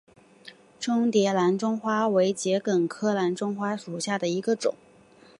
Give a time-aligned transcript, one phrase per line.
[0.79, 4.73] 中甸蓝钟花为桔梗科蓝钟花属下的一个种。